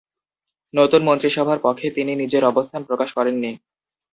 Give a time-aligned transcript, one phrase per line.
[0.73, 3.51] নতুন মন্ত্রিসভার পক্ষে তিনি নিজের অবস্থান প্রকাশ করেননি।